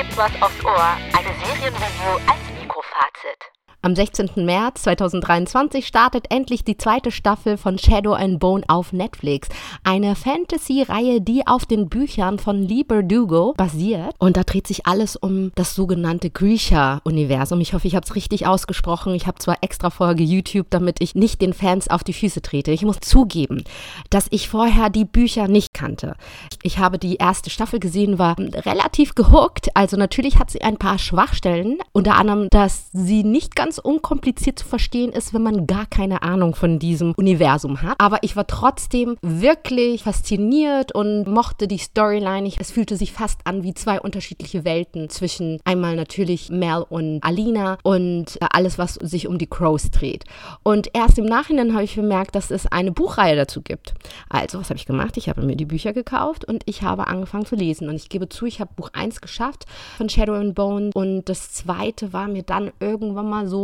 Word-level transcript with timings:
gibt's 0.00 0.16
was 0.16 0.32
aufs 0.40 0.64
Ohr, 0.64 0.96
eine 1.12 1.34
Serienreview 1.44 2.16
als 2.26 2.40
Mikrofazit. 2.58 3.59
Am 3.82 3.96
16. 3.96 4.44
März 4.44 4.82
2023 4.82 5.86
startet 5.86 6.26
endlich 6.28 6.64
die 6.64 6.76
zweite 6.76 7.10
Staffel 7.10 7.56
von 7.56 7.78
Shadow 7.78 8.12
and 8.12 8.38
Bone 8.38 8.62
auf 8.68 8.92
Netflix. 8.92 9.48
Eine 9.84 10.16
Fantasy-Reihe, 10.16 11.22
die 11.22 11.46
auf 11.46 11.64
den 11.64 11.88
Büchern 11.88 12.38
von 12.38 12.62
Lee 12.62 12.82
Berdugo 12.82 13.54
basiert. 13.56 14.14
Und 14.18 14.36
da 14.36 14.42
dreht 14.42 14.66
sich 14.66 14.86
alles 14.86 15.16
um 15.16 15.50
das 15.54 15.74
sogenannte 15.74 16.28
Grisha-Universum. 16.28 17.62
Ich 17.62 17.72
hoffe, 17.72 17.88
ich 17.88 17.96
habe 17.96 18.04
es 18.04 18.14
richtig 18.14 18.46
ausgesprochen. 18.46 19.14
Ich 19.14 19.26
habe 19.26 19.38
zwar 19.38 19.56
extra 19.62 19.88
vorher 19.88 20.14
YouTube, 20.20 20.66
damit 20.68 21.00
ich 21.00 21.14
nicht 21.14 21.40
den 21.40 21.54
Fans 21.54 21.88
auf 21.88 22.04
die 22.04 22.12
Füße 22.12 22.42
trete. 22.42 22.72
Ich 22.72 22.82
muss 22.82 23.00
zugeben, 23.00 23.64
dass 24.10 24.26
ich 24.28 24.50
vorher 24.50 24.90
die 24.90 25.06
Bücher 25.06 25.48
nicht 25.48 25.72
kannte. 25.72 26.16
Ich 26.62 26.76
habe 26.76 26.98
die 26.98 27.16
erste 27.16 27.48
Staffel 27.48 27.80
gesehen, 27.80 28.18
war 28.18 28.36
relativ 28.38 29.14
gehuckt. 29.14 29.68
Also 29.72 29.96
natürlich 29.96 30.38
hat 30.38 30.50
sie 30.50 30.60
ein 30.60 30.76
paar 30.76 30.98
Schwachstellen. 30.98 31.78
Unter 31.92 32.16
anderem, 32.16 32.48
dass 32.50 32.90
sie 32.92 33.24
nicht 33.24 33.56
ganz 33.56 33.69
ganz 33.70 33.78
unkompliziert 33.78 34.58
zu 34.58 34.66
verstehen 34.66 35.12
ist, 35.12 35.32
wenn 35.32 35.44
man 35.44 35.68
gar 35.68 35.86
keine 35.86 36.22
Ahnung 36.22 36.56
von 36.56 36.80
diesem 36.80 37.14
Universum 37.16 37.82
hat. 37.82 37.94
Aber 38.00 38.18
ich 38.22 38.34
war 38.34 38.48
trotzdem 38.48 39.16
wirklich 39.22 40.02
fasziniert 40.02 40.92
und 40.92 41.28
mochte 41.28 41.68
die 41.68 41.78
Storyline. 41.78 42.50
es 42.58 42.72
fühlte 42.72 42.96
sich 42.96 43.12
fast 43.12 43.38
an 43.44 43.62
wie 43.62 43.72
zwei 43.72 44.00
unterschiedliche 44.00 44.64
Welten 44.64 45.08
zwischen 45.08 45.60
einmal 45.64 45.94
natürlich 45.94 46.50
Mel 46.50 46.84
und 46.88 47.22
Alina 47.22 47.78
und 47.84 48.38
äh, 48.40 48.46
alles, 48.50 48.76
was 48.76 48.94
sich 48.94 49.28
um 49.28 49.38
die 49.38 49.46
Crows 49.46 49.92
dreht. 49.92 50.24
Und 50.64 50.88
erst 50.92 51.18
im 51.18 51.26
Nachhinein 51.26 51.72
habe 51.72 51.84
ich 51.84 51.94
bemerkt, 51.94 52.34
dass 52.34 52.50
es 52.50 52.66
eine 52.66 52.90
Buchreihe 52.90 53.36
dazu 53.36 53.62
gibt. 53.62 53.94
Also, 54.28 54.58
was 54.58 54.70
habe 54.70 54.78
ich 54.78 54.86
gemacht? 54.86 55.16
Ich 55.16 55.28
habe 55.28 55.42
mir 55.42 55.54
die 55.54 55.64
Bücher 55.64 55.92
gekauft 55.92 56.44
und 56.44 56.64
ich 56.66 56.82
habe 56.82 57.06
angefangen 57.06 57.46
zu 57.46 57.54
lesen. 57.54 57.88
Und 57.88 57.94
ich 57.94 58.08
gebe 58.08 58.28
zu, 58.28 58.46
ich 58.46 58.60
habe 58.60 58.72
Buch 58.74 58.90
1 58.94 59.20
geschafft 59.20 59.66
von 59.96 60.08
Shadow 60.08 60.34
and 60.34 60.56
Bone 60.56 60.90
und 60.92 61.28
das 61.28 61.52
zweite 61.52 62.12
war 62.12 62.26
mir 62.26 62.42
dann 62.42 62.72
irgendwann 62.80 63.30
mal 63.30 63.46
so 63.46 63.59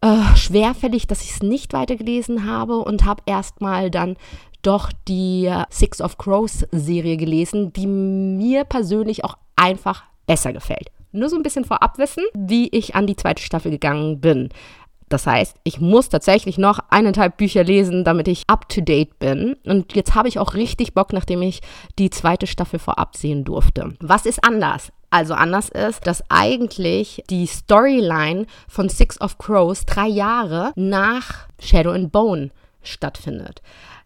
äh, 0.00 0.36
schwerfällig, 0.36 1.06
dass 1.06 1.22
ich 1.22 1.30
es 1.30 1.42
nicht 1.42 1.72
weitergelesen 1.72 2.46
habe 2.46 2.78
und 2.78 3.04
habe 3.04 3.22
erstmal 3.26 3.90
dann 3.90 4.16
doch 4.62 4.90
die 5.08 5.46
äh, 5.46 5.64
Six 5.70 6.00
of 6.00 6.18
Crows 6.18 6.66
Serie 6.72 7.16
gelesen, 7.16 7.72
die 7.72 7.86
mir 7.86 8.64
persönlich 8.64 9.24
auch 9.24 9.36
einfach 9.56 10.04
besser 10.26 10.52
gefällt. 10.52 10.90
Nur 11.12 11.28
so 11.28 11.36
ein 11.36 11.42
bisschen 11.42 11.64
vorab 11.64 11.98
wissen, 11.98 12.24
wie 12.34 12.68
ich 12.68 12.94
an 12.94 13.06
die 13.06 13.16
zweite 13.16 13.42
Staffel 13.42 13.70
gegangen 13.70 14.20
bin. 14.20 14.48
Das 15.08 15.26
heißt, 15.26 15.56
ich 15.64 15.80
muss 15.80 16.08
tatsächlich 16.08 16.58
noch 16.58 16.80
eineinhalb 16.88 17.36
Bücher 17.36 17.62
lesen, 17.62 18.04
damit 18.04 18.26
ich 18.26 18.42
up 18.48 18.68
to 18.68 18.80
date 18.80 19.18
bin. 19.18 19.54
Und 19.64 19.94
jetzt 19.94 20.14
habe 20.14 20.28
ich 20.28 20.38
auch 20.38 20.54
richtig 20.54 20.94
Bock, 20.94 21.12
nachdem 21.12 21.42
ich 21.42 21.60
die 21.98 22.10
zweite 22.10 22.46
Staffel 22.46 22.78
vorab 22.78 23.16
sehen 23.16 23.44
durfte. 23.44 23.94
Was 24.00 24.26
ist 24.26 24.42
anders? 24.42 24.90
Also 25.14 25.34
anders 25.34 25.68
ist, 25.68 26.08
dass 26.08 26.24
eigentlich 26.28 27.22
die 27.30 27.46
Storyline 27.46 28.46
von 28.66 28.88
Six 28.88 29.20
of 29.20 29.38
Crows 29.38 29.86
drei 29.86 30.08
Jahre 30.08 30.72
nach 30.74 31.46
Shadow 31.60 31.92
and 31.92 32.10
Bone 32.10 32.50
stattfindet. 32.82 33.62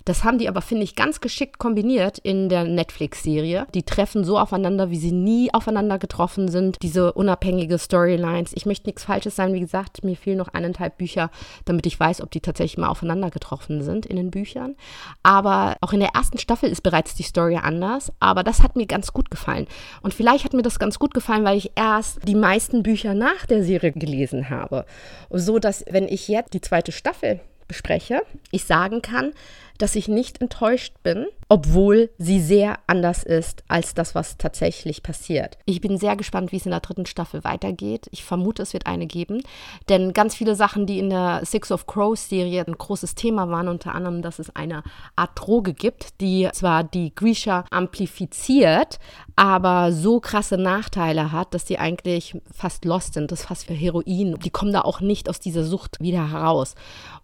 Das 0.09 0.25
haben 0.25 0.39
die 0.39 0.48
aber, 0.48 0.62
finde 0.62 0.84
ich, 0.84 0.95
ganz 0.95 1.20
geschickt 1.20 1.59
kombiniert 1.59 2.17
in 2.17 2.48
der 2.48 2.64
Netflix-Serie. 2.64 3.67
Die 3.75 3.83
treffen 3.83 4.25
so 4.25 4.39
aufeinander, 4.39 4.89
wie 4.89 4.97
sie 4.97 5.12
nie 5.12 5.53
aufeinander 5.53 5.98
getroffen 5.98 6.48
sind. 6.48 6.78
Diese 6.81 7.12
unabhängige 7.12 7.78
Storylines. 7.78 8.53
Ich 8.55 8.65
möchte 8.65 8.87
nichts 8.87 9.05
Falsches 9.05 9.37
sein, 9.37 9.53
wie 9.53 9.61
gesagt, 9.61 10.05
mir 10.05 10.17
fehlen 10.17 10.39
noch 10.39 10.48
eineinhalb 10.48 10.97
Bücher, 10.97 11.31
damit 11.67 11.84
ich 11.84 12.00
weiß, 12.00 12.23
ob 12.23 12.31
die 12.31 12.41
tatsächlich 12.41 12.78
mal 12.78 12.89
aufeinander 12.89 13.28
getroffen 13.28 13.83
sind 13.83 14.06
in 14.06 14.17
den 14.17 14.31
Büchern. 14.31 14.77
Aber 15.23 15.77
auch 15.83 15.92
in 15.92 16.00
der 16.00 16.15
ersten 16.15 16.39
Staffel 16.39 16.70
ist 16.70 16.83
bereits 16.83 17.15
die 17.15 17.22
Story 17.22 17.59
anders. 17.62 18.11
Aber 18.19 18.43
das 18.43 18.62
hat 18.62 18.77
mir 18.77 18.87
ganz 18.87 19.12
gut 19.12 19.31
gefallen. 19.31 19.67
Und 20.00 20.15
vielleicht 20.15 20.47
hat 20.47 20.55
mir 20.55 20.62
das 20.62 20.78
ganz 20.78 20.98
gut 20.98 21.12
gefallen, 21.12 21.45
weil 21.45 21.59
ich 21.59 21.72
erst 21.75 22.27
die 22.27 22.34
meisten 22.34 22.83
Bücher 22.83 23.12
nach 23.12 23.45
der 23.45 23.62
Serie 23.62 23.93
gelesen 23.93 24.48
habe. 24.48 24.87
So 25.28 25.59
dass, 25.59 25.84
wenn 25.91 26.09
ich 26.09 26.28
jetzt 26.28 26.55
die 26.55 26.62
zweite 26.62 26.93
Staffel 26.93 27.41
bespreche, 27.69 28.22
ich 28.50 28.65
sagen 28.65 29.03
kann, 29.03 29.32
dass 29.78 29.97
ich 29.97 30.09
nicht 30.09 30.41
enttäuscht 30.41 30.94
bin, 31.03 31.27
obwohl 31.49 32.11
sie 32.19 32.41
sehr 32.41 32.78
anders 32.87 33.22
ist 33.22 33.62
als 33.69 33.94
das, 33.94 34.15
was 34.15 34.37
tatsächlich 34.37 35.03
passiert. 35.03 35.56
Ich 35.65 35.81
bin 35.81 35.97
sehr 35.97 36.16
gespannt, 36.16 36.53
wie 36.53 36.56
es 36.56 36.66
in 36.66 36.72
der 36.72 36.81
dritten 36.81 37.06
Staffel 37.06 37.43
weitergeht. 37.44 38.06
Ich 38.11 38.25
vermute, 38.25 38.62
es 38.62 38.72
wird 38.72 38.87
eine 38.87 39.06
geben, 39.06 39.41
denn 39.88 40.12
ganz 40.12 40.34
viele 40.34 40.55
Sachen, 40.55 40.87
die 40.87 40.99
in 40.99 41.11
der 41.11 41.43
Six 41.44 41.72
of 41.72 41.87
Crows 41.87 42.28
Serie 42.28 42.65
ein 42.67 42.77
großes 42.77 43.15
Thema 43.15 43.49
waren, 43.49 43.69
unter 43.69 43.94
anderem, 43.94 44.21
dass 44.21 44.38
es 44.38 44.55
eine 44.55 44.83
Art 45.17 45.31
Droge 45.34 45.72
gibt, 45.72 46.21
die 46.21 46.49
zwar 46.53 46.84
die 46.84 47.15
Grisha 47.15 47.65
amplifiziert, 47.71 48.99
aber 49.37 49.93
so 49.93 50.21
krasse 50.21 50.59
Nachteile 50.59 51.33
hat, 51.33 51.55
dass 51.55 51.65
die 51.65 51.78
eigentlich 51.78 52.37
fast 52.53 52.84
lost 52.84 53.15
sind. 53.15 53.31
Das 53.31 53.41
ist 53.41 53.47
fast 53.47 53.67
für 53.67 53.75
Heroin. 53.75 54.34
Die 54.43 54.50
kommen 54.50 54.72
da 54.72 54.83
auch 54.83 55.00
nicht 55.00 55.28
aus 55.28 55.41
dieser 55.41 55.65
Sucht 55.65 56.00
wieder 56.00 56.31
heraus. 56.31 56.75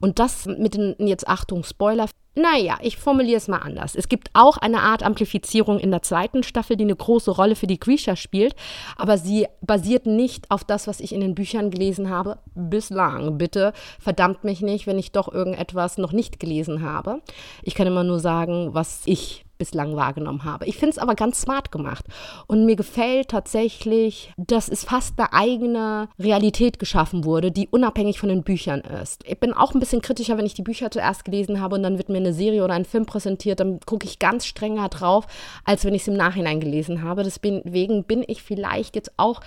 Und 0.00 0.18
das 0.18 0.46
mit 0.46 0.74
den, 0.74 0.94
jetzt 0.98 1.26
Achtung, 1.26 1.64
Spoiler, 1.64 2.08
naja, 2.34 2.78
ich 2.82 2.96
formuliere 2.96 3.36
es 3.36 3.46
mal 3.46 3.58
anders. 3.58 3.94
Es 3.94 4.08
gibt 4.08 4.30
auch 4.32 4.56
eine 4.56 4.80
Art 4.80 5.04
Amplifizierung 5.04 5.78
in 5.78 5.90
der 5.92 6.02
zweiten 6.02 6.42
Staffel, 6.42 6.76
die 6.76 6.84
eine 6.84 6.96
große 6.96 7.30
Rolle 7.30 7.54
für 7.54 7.68
die 7.68 7.78
Grisha 7.78 8.16
spielt, 8.16 8.56
aber 8.96 9.18
sie 9.18 9.46
basiert 9.60 10.06
nicht 10.06 10.50
auf 10.50 10.64
das, 10.64 10.88
was 10.88 11.00
ich 11.00 11.12
in 11.12 11.20
den 11.20 11.34
Büchern 11.34 11.70
gelesen 11.70 12.10
habe. 12.10 12.38
Bislang. 12.54 13.38
Bitte 13.38 13.72
verdammt 14.00 14.42
mich 14.42 14.62
nicht, 14.62 14.86
wenn 14.86 14.98
ich 14.98 15.12
doch 15.12 15.32
irgendetwas 15.32 15.96
noch 15.96 16.12
nicht 16.12 16.40
gelesen 16.40 16.82
habe. 16.82 17.20
Ich 17.62 17.74
kann 17.74 17.86
immer 17.86 18.04
nur 18.04 18.18
sagen, 18.18 18.70
was 18.72 19.02
ich 19.04 19.43
bislang 19.58 19.96
wahrgenommen 19.96 20.44
habe. 20.44 20.66
Ich 20.66 20.76
finde 20.76 20.90
es 20.90 20.98
aber 20.98 21.14
ganz 21.14 21.40
smart 21.40 21.72
gemacht. 21.72 22.04
Und 22.46 22.66
mir 22.66 22.76
gefällt 22.76 23.28
tatsächlich, 23.28 24.32
dass 24.36 24.68
es 24.68 24.84
fast 24.84 25.18
eine 25.18 25.32
eigene 25.32 26.08
Realität 26.18 26.78
geschaffen 26.78 27.24
wurde, 27.24 27.50
die 27.50 27.68
unabhängig 27.68 28.18
von 28.18 28.28
den 28.28 28.42
Büchern 28.42 28.80
ist. 28.80 29.22
Ich 29.26 29.38
bin 29.38 29.52
auch 29.52 29.74
ein 29.74 29.80
bisschen 29.80 30.02
kritischer, 30.02 30.38
wenn 30.38 30.46
ich 30.46 30.54
die 30.54 30.62
Bücher 30.62 30.90
zuerst 30.90 31.24
gelesen 31.24 31.60
habe 31.60 31.76
und 31.76 31.82
dann 31.82 31.98
wird 31.98 32.08
mir 32.08 32.18
eine 32.18 32.32
Serie 32.32 32.64
oder 32.64 32.74
ein 32.74 32.84
Film 32.84 33.06
präsentiert, 33.06 33.60
dann 33.60 33.80
gucke 33.86 34.06
ich 34.06 34.18
ganz 34.18 34.46
strenger 34.46 34.88
drauf, 34.88 35.26
als 35.64 35.84
wenn 35.84 35.94
ich 35.94 36.02
es 36.02 36.08
im 36.08 36.16
Nachhinein 36.16 36.60
gelesen 36.60 37.02
habe. 37.02 37.22
Deswegen 37.22 38.04
bin 38.04 38.24
ich 38.26 38.42
vielleicht 38.42 38.96
jetzt 38.96 39.12
auch 39.16 39.40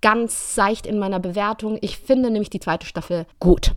ganz 0.00 0.54
seicht 0.54 0.86
in 0.86 0.98
meiner 0.98 1.20
Bewertung. 1.20 1.78
Ich 1.80 1.96
finde 1.98 2.30
nämlich 2.30 2.50
die 2.50 2.60
zweite 2.60 2.86
Staffel 2.86 3.26
gut. 3.38 3.72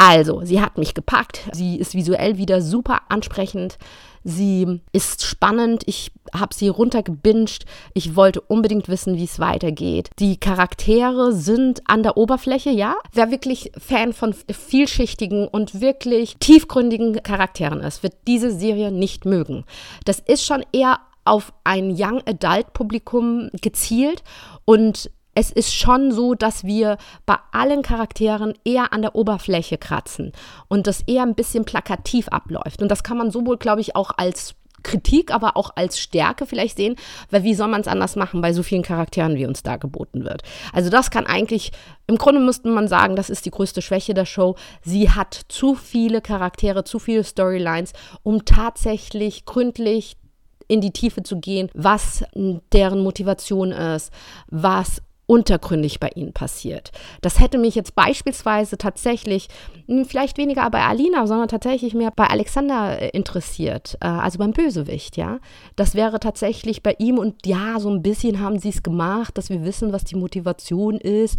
Also, 0.00 0.42
sie 0.44 0.60
hat 0.60 0.78
mich 0.78 0.94
gepackt. 0.94 1.50
Sie 1.52 1.76
ist 1.76 1.92
visuell 1.92 2.38
wieder 2.38 2.62
super 2.62 3.00
ansprechend. 3.08 3.78
Sie 4.22 4.80
ist 4.92 5.24
spannend. 5.24 5.82
Ich 5.86 6.12
habe 6.32 6.54
sie 6.54 6.68
runtergebinged. 6.68 7.64
Ich 7.94 8.14
wollte 8.14 8.40
unbedingt 8.40 8.88
wissen, 8.88 9.16
wie 9.16 9.24
es 9.24 9.40
weitergeht. 9.40 10.10
Die 10.20 10.36
Charaktere 10.38 11.32
sind 11.32 11.82
an 11.86 12.04
der 12.04 12.16
Oberfläche, 12.16 12.70
ja. 12.70 12.94
Wer 13.12 13.32
wirklich 13.32 13.72
Fan 13.76 14.12
von 14.12 14.34
vielschichtigen 14.48 15.48
und 15.48 15.80
wirklich 15.80 16.36
tiefgründigen 16.38 17.20
Charakteren 17.24 17.80
ist, 17.80 18.04
wird 18.04 18.14
diese 18.28 18.52
Serie 18.52 18.92
nicht 18.92 19.24
mögen. 19.24 19.64
Das 20.04 20.20
ist 20.20 20.44
schon 20.44 20.64
eher 20.72 21.00
auf 21.24 21.52
ein 21.64 21.90
Young 21.90 22.22
Adult 22.24 22.72
Publikum 22.72 23.50
gezielt 23.60 24.22
und 24.64 25.10
es 25.38 25.52
ist 25.52 25.72
schon 25.72 26.10
so, 26.10 26.34
dass 26.34 26.64
wir 26.64 26.98
bei 27.24 27.36
allen 27.52 27.82
Charakteren 27.82 28.54
eher 28.64 28.92
an 28.92 29.02
der 29.02 29.14
Oberfläche 29.14 29.78
kratzen 29.78 30.32
und 30.66 30.88
das 30.88 31.02
eher 31.02 31.22
ein 31.22 31.36
bisschen 31.36 31.64
plakativ 31.64 32.26
abläuft. 32.26 32.82
Und 32.82 32.88
das 32.88 33.04
kann 33.04 33.18
man 33.18 33.30
sowohl, 33.30 33.56
glaube 33.56 33.80
ich, 33.80 33.94
auch 33.94 34.10
als 34.16 34.56
Kritik, 34.82 35.32
aber 35.32 35.56
auch 35.56 35.70
als 35.76 36.00
Stärke 36.00 36.44
vielleicht 36.44 36.76
sehen, 36.76 36.96
weil 37.30 37.44
wie 37.44 37.54
soll 37.54 37.68
man 37.68 37.82
es 37.82 37.86
anders 37.86 38.16
machen 38.16 38.40
bei 38.40 38.52
so 38.52 38.64
vielen 38.64 38.82
Charakteren, 38.82 39.36
wie 39.36 39.46
uns 39.46 39.62
da 39.62 39.76
geboten 39.76 40.24
wird. 40.24 40.42
Also 40.72 40.90
das 40.90 41.12
kann 41.12 41.26
eigentlich, 41.26 41.70
im 42.08 42.16
Grunde 42.16 42.40
müsste 42.40 42.68
man 42.68 42.88
sagen, 42.88 43.14
das 43.14 43.30
ist 43.30 43.46
die 43.46 43.52
größte 43.52 43.80
Schwäche 43.80 44.14
der 44.14 44.26
Show. 44.26 44.56
Sie 44.82 45.08
hat 45.10 45.40
zu 45.48 45.76
viele 45.76 46.20
Charaktere, 46.20 46.82
zu 46.82 46.98
viele 46.98 47.22
Storylines, 47.22 47.92
um 48.24 48.44
tatsächlich 48.44 49.44
gründlich 49.44 50.16
in 50.66 50.80
die 50.80 50.92
Tiefe 50.92 51.22
zu 51.22 51.38
gehen, 51.38 51.70
was 51.74 52.24
deren 52.34 53.00
Motivation 53.00 53.72
ist, 53.72 54.12
was 54.48 55.00
untergründig 55.28 56.00
bei 56.00 56.08
ihnen 56.14 56.32
passiert. 56.32 56.90
Das 57.20 57.38
hätte 57.38 57.58
mich 57.58 57.74
jetzt 57.74 57.94
beispielsweise 57.94 58.78
tatsächlich, 58.78 59.48
hm, 59.86 60.06
vielleicht 60.06 60.38
weniger 60.38 60.68
bei 60.70 60.80
Alina, 60.80 61.26
sondern 61.26 61.48
tatsächlich 61.48 61.92
mehr 61.92 62.10
bei 62.10 62.26
Alexander 62.26 63.00
äh, 63.00 63.10
interessiert, 63.10 63.98
äh, 64.00 64.06
also 64.06 64.38
beim 64.38 64.52
Bösewicht, 64.52 65.18
ja. 65.18 65.38
Das 65.76 65.94
wäre 65.94 66.18
tatsächlich 66.18 66.82
bei 66.82 66.96
ihm 66.98 67.18
und 67.18 67.46
ja, 67.46 67.78
so 67.78 67.90
ein 67.90 68.02
bisschen 68.02 68.40
haben 68.40 68.58
sie 68.58 68.70
es 68.70 68.82
gemacht, 68.82 69.36
dass 69.36 69.50
wir 69.50 69.64
wissen, 69.64 69.92
was 69.92 70.04
die 70.04 70.16
Motivation 70.16 70.96
ist, 70.96 71.38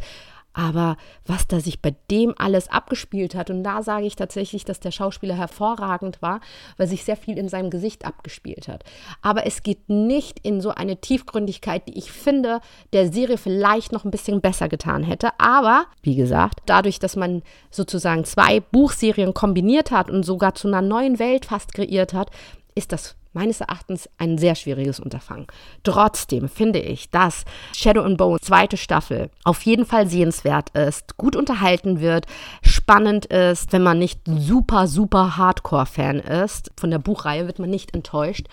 aber 0.54 0.98
was 1.26 1.48
da 1.48 1.60
sich 1.60 1.82
bei 1.82 1.96
dem 2.10 2.34
alles 2.38 2.70
abgespielt 2.70 3.36
hat, 3.36 3.50
und 3.50 3.64
da 3.64 3.84
sage 3.84 4.06
ich 4.06 4.16
tatsächlich, 4.16 4.66
dass 4.66 4.80
der 4.80 4.92
Schauspieler 4.92 5.36
hervorragend 5.36 6.22
war, 6.22 6.42
weil 6.78 6.88
sich 6.88 7.04
sehr 7.04 7.16
viel 7.16 7.38
in 7.38 7.50
seinem 7.50 7.70
Gesicht 7.70 8.06
abgespielt 8.06 8.68
hat. 8.68 8.84
Aber 9.22 9.46
es 9.46 9.64
geht 9.64 9.90
nicht 9.90 10.40
in 10.40 10.60
so 10.62 10.72
eine 10.72 10.98
Tiefgründigkeit, 10.98 11.88
die 11.88 11.98
ich 11.98 12.12
finde, 12.12 12.62
der 12.94 13.12
Serie 13.12 13.38
vielleicht 13.38 13.92
noch 13.92 14.06
ein 14.06 14.12
bisschen 14.12 14.42
besser 14.42 14.70
getan 14.70 15.04
hätte. 15.04 15.30
Aber, 15.40 15.86
wie 16.02 16.16
gesagt, 16.16 16.62
dadurch, 16.66 17.00
dass 17.00 17.16
man 17.16 17.44
sozusagen 17.70 18.26
zwei 18.26 18.60
Buchserien 18.60 19.34
kombiniert 19.34 19.92
hat 19.92 20.10
und 20.10 20.24
sogar 20.24 20.56
zu 20.56 20.68
einer 20.68 20.82
neuen 20.82 21.20
Welt 21.20 21.46
fast 21.46 21.74
kreiert 21.74 22.14
hat, 22.14 22.32
ist 22.80 22.92
das 22.92 23.16
meines 23.34 23.62
Erachtens 23.62 24.10
ein 24.18 24.38
sehr 24.38 24.56
schwieriges 24.56 25.00
Unterfangen. 25.00 25.46
Trotzdem 25.84 26.50
finde 26.50 26.80
ich, 26.80 27.12
dass 27.12 27.46
Shadow 27.76 28.02
and 28.02 28.18
Bone 28.18 28.40
zweite 28.42 28.78
Staffel 28.78 29.30
auf 29.44 29.62
jeden 29.62 29.86
Fall 29.86 30.08
sehenswert 30.08 30.70
ist, 30.72 31.18
gut 31.18 31.36
unterhalten 31.36 32.00
wird, 32.00 32.26
spannend 32.64 33.28
ist, 33.28 33.72
wenn 33.72 33.84
man 33.84 34.00
nicht 34.00 34.22
super, 34.26 34.88
super 34.88 35.38
Hardcore-Fan 35.38 36.20
ist. 36.20 36.72
Von 36.78 36.90
der 36.90 37.00
Buchreihe 37.00 37.46
wird 37.46 37.60
man 37.60 37.70
nicht 37.70 37.94
enttäuscht. 37.94 38.48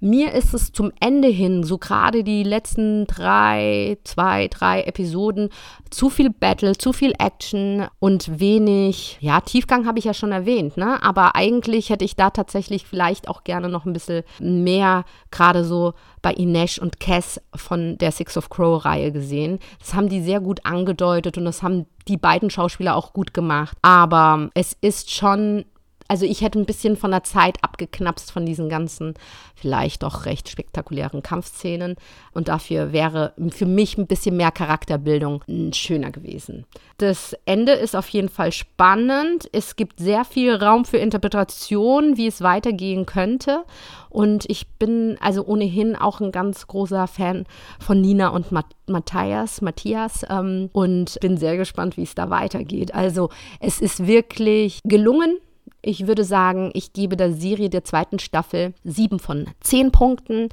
Mir 0.00 0.32
ist 0.32 0.52
es 0.52 0.72
zum 0.72 0.92
Ende 1.00 1.28
hin, 1.28 1.64
so 1.64 1.78
gerade 1.78 2.22
die 2.22 2.42
letzten 2.42 3.06
drei, 3.06 3.96
zwei, 4.04 4.48
drei 4.48 4.82
Episoden, 4.82 5.48
zu 5.88 6.10
viel 6.10 6.28
Battle, 6.28 6.76
zu 6.76 6.92
viel 6.92 7.14
Action 7.18 7.86
und 7.98 8.38
wenig, 8.38 9.16
ja, 9.20 9.40
Tiefgang 9.40 9.86
habe 9.86 9.98
ich 9.98 10.04
ja 10.04 10.12
schon 10.12 10.32
erwähnt, 10.32 10.76
ne? 10.76 11.02
Aber 11.02 11.34
eigentlich 11.34 11.88
hätte 11.88 12.04
ich 12.04 12.14
da 12.14 12.28
tatsächlich 12.28 12.84
vielleicht 12.84 13.28
auch 13.28 13.42
gerne 13.42 13.70
noch 13.70 13.86
ein 13.86 13.94
bisschen 13.94 14.22
mehr, 14.38 15.04
gerade 15.30 15.64
so 15.64 15.94
bei 16.20 16.32
Inesh 16.32 16.78
und 16.78 17.00
Cass 17.00 17.40
von 17.54 17.96
der 17.96 18.12
Six 18.12 18.36
of 18.36 18.50
Crow-Reihe 18.50 19.12
gesehen. 19.12 19.60
Das 19.78 19.94
haben 19.94 20.10
die 20.10 20.20
sehr 20.20 20.40
gut 20.40 20.66
angedeutet 20.66 21.38
und 21.38 21.46
das 21.46 21.62
haben 21.62 21.86
die 22.06 22.18
beiden 22.18 22.50
Schauspieler 22.50 22.96
auch 22.96 23.14
gut 23.14 23.32
gemacht. 23.32 23.78
Aber 23.80 24.50
es 24.52 24.76
ist 24.80 25.10
schon 25.10 25.64
also 26.08 26.24
ich 26.24 26.40
hätte 26.40 26.58
ein 26.58 26.66
bisschen 26.66 26.96
von 26.96 27.10
der 27.10 27.24
Zeit 27.24 27.62
abgeknapst 27.62 28.30
von 28.30 28.46
diesen 28.46 28.68
ganzen 28.68 29.14
vielleicht 29.54 30.02
doch 30.02 30.26
recht 30.26 30.48
spektakulären 30.48 31.22
Kampfszenen 31.22 31.96
und 32.32 32.48
dafür 32.48 32.92
wäre 32.92 33.32
für 33.50 33.66
mich 33.66 33.96
ein 33.98 34.06
bisschen 34.06 34.36
mehr 34.36 34.50
Charakterbildung 34.50 35.42
schöner 35.72 36.10
gewesen. 36.10 36.66
Das 36.98 37.34
Ende 37.44 37.72
ist 37.72 37.96
auf 37.96 38.08
jeden 38.08 38.28
Fall 38.28 38.52
spannend. 38.52 39.48
Es 39.52 39.76
gibt 39.76 39.98
sehr 39.98 40.24
viel 40.24 40.54
Raum 40.54 40.84
für 40.84 40.98
Interpretation, 40.98 42.16
wie 42.16 42.26
es 42.26 42.42
weitergehen 42.42 43.06
könnte 43.06 43.64
und 44.10 44.48
ich 44.48 44.66
bin 44.78 45.18
also 45.20 45.44
ohnehin 45.44 45.96
auch 45.96 46.20
ein 46.20 46.32
ganz 46.32 46.66
großer 46.66 47.06
Fan 47.06 47.44
von 47.78 48.00
Nina 48.00 48.28
und 48.28 48.46
Matthias, 48.86 49.60
Matthias 49.60 50.24
ähm, 50.30 50.70
und 50.72 51.18
bin 51.20 51.36
sehr 51.36 51.56
gespannt, 51.56 51.96
wie 51.96 52.02
es 52.02 52.14
da 52.14 52.30
weitergeht. 52.30 52.94
Also 52.94 53.30
es 53.60 53.80
ist 53.80 54.06
wirklich 54.06 54.80
gelungen 54.84 55.38
ich 55.86 56.08
würde 56.08 56.24
sagen, 56.24 56.70
ich 56.74 56.92
gebe 56.92 57.16
der 57.16 57.32
Serie 57.32 57.70
der 57.70 57.84
zweiten 57.84 58.18
Staffel 58.18 58.74
sieben 58.82 59.20
von 59.20 59.46
zehn 59.60 59.92
Punkten. 59.92 60.48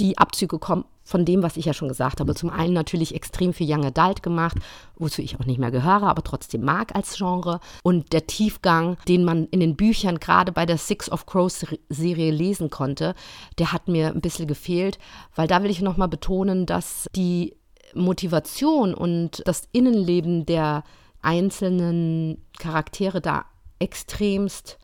Die 0.00 0.18
Abzüge 0.18 0.58
kommen 0.58 0.84
von 1.04 1.24
dem, 1.24 1.42
was 1.42 1.56
ich 1.56 1.66
ja 1.66 1.72
schon 1.72 1.88
gesagt 1.88 2.18
habe. 2.18 2.34
Zum 2.34 2.50
einen 2.50 2.72
natürlich 2.72 3.14
extrem 3.14 3.52
viel 3.52 3.72
Young 3.72 3.84
Adult 3.84 4.24
gemacht, 4.24 4.56
wozu 4.96 5.22
ich 5.22 5.38
auch 5.38 5.46
nicht 5.46 5.58
mehr 5.58 5.70
gehöre, 5.70 6.04
aber 6.04 6.24
trotzdem 6.24 6.62
mag 6.64 6.96
als 6.96 7.16
Genre. 7.16 7.60
Und 7.84 8.12
der 8.12 8.26
Tiefgang, 8.26 8.96
den 9.06 9.24
man 9.24 9.46
in 9.46 9.60
den 9.60 9.76
Büchern 9.76 10.18
gerade 10.18 10.50
bei 10.50 10.66
der 10.66 10.78
Six 10.78 11.10
of 11.10 11.26
Crows 11.26 11.64
Serie 11.88 12.32
lesen 12.32 12.68
konnte, 12.68 13.14
der 13.58 13.72
hat 13.72 13.86
mir 13.86 14.08
ein 14.08 14.20
bisschen 14.20 14.48
gefehlt, 14.48 14.98
weil 15.36 15.46
da 15.46 15.62
will 15.62 15.70
ich 15.70 15.80
nochmal 15.80 16.08
betonen, 16.08 16.66
dass 16.66 17.06
die 17.14 17.54
Motivation 17.94 18.94
und 18.94 19.42
das 19.46 19.68
Innenleben 19.70 20.44
der 20.46 20.82
einzelnen 21.20 22.38
Charaktere 22.58 23.20
da 23.20 23.44
extremst 23.82 24.78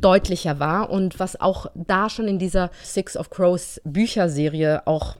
deutlicher 0.00 0.58
war 0.58 0.90
und 0.90 1.20
was 1.20 1.40
auch 1.40 1.66
da 1.74 2.08
schon 2.08 2.28
in 2.28 2.38
dieser 2.38 2.70
Six 2.82 3.16
of 3.16 3.30
Crows 3.30 3.80
Bücherserie 3.84 4.86
auch 4.86 5.16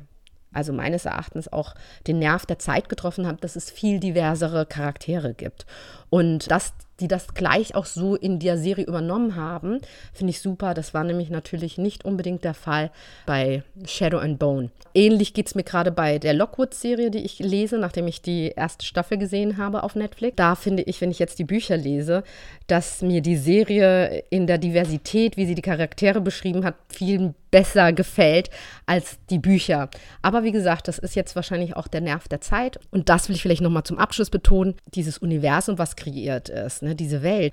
also 0.53 0.73
meines 0.73 1.05
Erachtens 1.05 1.53
auch 1.53 1.75
den 2.07 2.19
Nerv 2.19 2.47
der 2.47 2.59
Zeit 2.59 2.89
getroffen 2.89 3.27
hat, 3.27 3.45
dass 3.45 3.55
es 3.55 3.71
viel 3.71 4.01
diversere 4.01 4.65
Charaktere 4.65 5.35
gibt. 5.35 5.67
Und 6.11 6.51
dass 6.51 6.73
die 7.01 7.09
das 7.09 7.35
gleich 7.35 7.75
auch 7.75 7.87
so 7.87 8.17
in 8.17 8.39
der 8.41 8.59
Serie 8.59 8.85
übernommen 8.85 9.37
haben, 9.37 9.81
finde 10.13 10.31
ich 10.31 10.41
super. 10.41 10.75
Das 10.75 10.95
war 10.95 11.05
nämlich 11.05 11.31
natürlich 11.31 11.79
nicht 11.79 12.05
unbedingt 12.05 12.45
der 12.45 12.55
Fall 12.55 12.91
bei 13.27 13.63
Shadow 13.85 14.19
and 14.19 14.39
Bone. 14.39 14.71
Ähnlich 14.95 15.33
geht 15.33 15.47
es 15.47 15.55
mir 15.55 15.63
gerade 15.63 15.93
bei 15.93 16.19
der 16.19 16.35
Lockwood-Serie, 16.35 17.11
die 17.11 17.25
ich 17.25 17.39
lese, 17.39 17.79
nachdem 17.79 18.09
ich 18.09 18.21
die 18.21 18.53
erste 18.57 18.85
Staffel 18.85 19.19
gesehen 19.19 19.59
habe 19.59 19.83
auf 19.83 19.95
Netflix. 19.95 20.37
Da 20.37 20.55
finde 20.55 20.83
ich, 20.83 21.01
wenn 21.01 21.11
ich 21.11 21.19
jetzt 21.19 21.39
die 21.39 21.45
Bücher 21.45 21.77
lese, 21.77 22.25
dass 22.67 23.03
mir 23.03 23.21
die 23.21 23.37
Serie 23.37 24.25
in 24.31 24.47
der 24.47 24.59
Diversität, 24.59 25.37
wie 25.37 25.47
sie 25.47 25.55
die 25.55 25.63
Charaktere 25.63 26.21
beschrieben 26.21 26.65
hat, 26.65 26.75
viel 26.89 27.35
besser 27.51 27.93
gefällt 27.93 28.51
als 28.87 29.19
die 29.31 29.39
Bücher. 29.39 29.89
Aber 30.21 30.43
wie 30.43 30.53
gesagt, 30.53 30.89
das 30.89 30.99
ist 30.99 31.17
jetzt 31.17 31.35
wahrscheinlich 31.37 31.77
auch 31.77 31.89
der 31.89 32.01
Nerv 32.01 32.29
der 32.29 32.41
Zeit. 32.41 32.79
Und 32.91 33.09
das 33.09 33.29
will 33.29 33.37
ich 33.37 33.43
vielleicht 33.43 33.63
nochmal 33.63 33.85
zum 33.85 33.99
Abschluss 33.99 34.31
betonen. 34.31 34.75
Dieses 34.95 35.19
Universum, 35.19 35.79
was 35.79 35.97
kreiert 35.99 36.49
ist, 36.49 36.83
ne, 36.83 36.95
diese 36.95 37.23
Welt. 37.23 37.53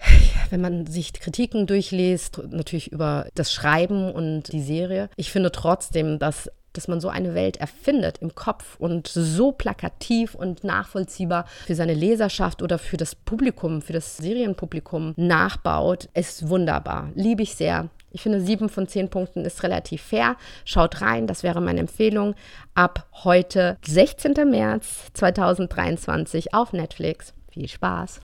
Wenn 0.49 0.61
man 0.61 0.85
sich 0.85 1.13
Kritiken 1.13 1.67
durchliest, 1.67 2.41
natürlich 2.49 2.91
über 2.91 3.27
das 3.35 3.51
Schreiben 3.51 4.11
und 4.11 4.51
die 4.51 4.61
Serie, 4.61 5.09
ich 5.15 5.31
finde 5.31 5.51
trotzdem, 5.51 6.19
dass 6.19 6.49
dass 6.75 6.87
man 6.87 6.99
so 6.99 7.09
eine 7.09 7.33
Welt 7.35 7.57
erfindet 7.57 8.17
im 8.19 8.35
Kopf 8.35 8.75
und 8.79 9.07
so 9.07 9.51
plakativ 9.51 10.35
und 10.35 10.63
nachvollziehbar 10.63 11.45
für 11.65 11.75
seine 11.75 11.93
Leserschaft 11.93 12.61
oder 12.61 12.77
für 12.77 12.97
das 12.97 13.15
Publikum, 13.15 13.81
für 13.81 13.93
das 13.93 14.17
Serienpublikum 14.17 15.13
nachbaut, 15.15 16.09
ist 16.13 16.49
wunderbar. 16.49 17.11
Liebe 17.15 17.43
ich 17.43 17.55
sehr. 17.55 17.89
Ich 18.11 18.21
finde, 18.21 18.39
sieben 18.39 18.69
von 18.69 18.87
zehn 18.87 19.09
Punkten 19.09 19.43
ist 19.43 19.63
relativ 19.63 20.01
fair. 20.01 20.37
Schaut 20.63 21.01
rein, 21.01 21.27
das 21.27 21.43
wäre 21.43 21.61
meine 21.61 21.81
Empfehlung. 21.81 22.33
Ab 22.73 23.07
heute, 23.23 23.77
16. 23.85 24.33
März 24.49 25.11
2023 25.13 26.53
auf 26.53 26.71
Netflix. 26.71 27.33
Viel 27.51 27.67
Spaß! 27.67 28.21